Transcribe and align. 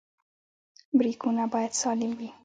برېکونه 0.97 1.43
باید 1.53 1.73
سالم 1.81 2.11
وي. 2.19 2.29